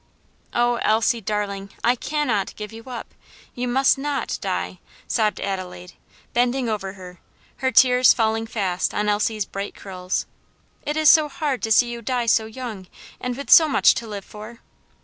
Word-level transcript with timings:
"Oh, 0.51 0.77
Elsie, 0.81 1.21
darling, 1.21 1.69
I 1.83 1.93
cannot 1.95 2.55
give 2.55 2.73
you 2.73 2.85
up! 2.85 3.13
you 3.53 3.67
must 3.67 3.99
not 3.99 4.39
die!" 4.41 4.79
sobbed 5.07 5.39
Adelaide, 5.39 5.93
bending 6.33 6.67
over 6.67 6.93
her, 6.93 7.19
her 7.57 7.69
tears 7.69 8.11
falling 8.11 8.47
fast 8.47 8.95
on 8.95 9.07
Elsie's 9.07 9.45
bright 9.45 9.75
curls. 9.75 10.25
"It 10.87 10.97
is 10.97 11.13
too 11.13 11.27
hard 11.27 11.61
to 11.61 11.71
see 11.71 11.91
you 11.91 12.01
die 12.01 12.25
so 12.25 12.47
young, 12.47 12.87
and 13.19 13.37
with 13.37 13.51
so 13.51 13.67
much 13.67 13.93
to 13.93 14.07
live 14.07 14.25
for." 14.25 14.61